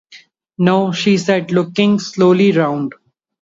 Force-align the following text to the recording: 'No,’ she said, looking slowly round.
'No,’ 0.57 0.91
she 0.93 1.15
said, 1.19 1.51
looking 1.51 1.99
slowly 1.99 2.51
round. 2.53 2.95